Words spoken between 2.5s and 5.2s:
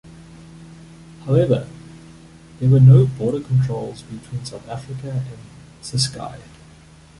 there were no border controls between South Africa